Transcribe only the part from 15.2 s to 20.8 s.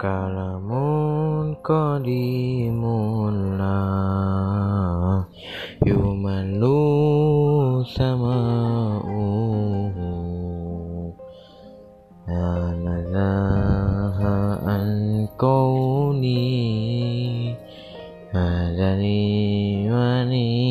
kauni hadani wa niyati